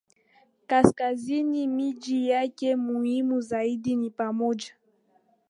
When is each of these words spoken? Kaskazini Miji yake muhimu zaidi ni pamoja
Kaskazini 0.67 1.67
Miji 1.67 2.29
yake 2.29 2.75
muhimu 2.75 3.41
zaidi 3.41 3.95
ni 3.95 4.09
pamoja 4.09 4.73